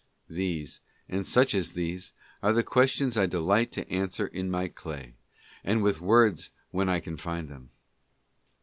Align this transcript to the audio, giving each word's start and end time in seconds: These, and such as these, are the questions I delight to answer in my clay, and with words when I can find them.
These, 0.31 0.79
and 1.07 1.27
such 1.27 1.53
as 1.53 1.73
these, 1.73 2.11
are 2.41 2.53
the 2.53 2.63
questions 2.63 3.15
I 3.17 3.27
delight 3.27 3.71
to 3.73 3.87
answer 3.87 4.25
in 4.25 4.49
my 4.49 4.67
clay, 4.67 5.13
and 5.63 5.83
with 5.83 6.01
words 6.01 6.49
when 6.71 6.89
I 6.89 6.99
can 6.99 7.17
find 7.17 7.49
them. 7.49 7.69